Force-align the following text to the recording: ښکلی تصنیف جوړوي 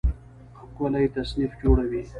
ښکلی 0.59 1.05
تصنیف 1.15 1.51
جوړوي 1.61 2.01